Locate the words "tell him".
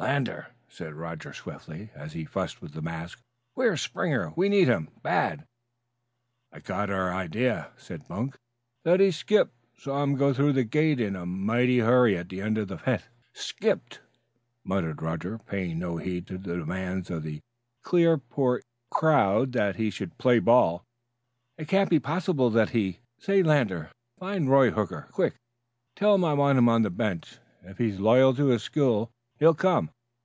25.96-26.24